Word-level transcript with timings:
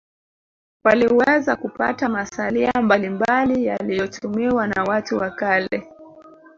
waliweza 0.83 1.55
kupata 1.55 2.09
masalia 2.09 2.71
mbalimbali 2.81 3.65
yaliyotumiwa 3.65 4.67
na 4.67 4.83
watu 4.83 5.17
wa 5.17 5.29
kale 5.31 5.89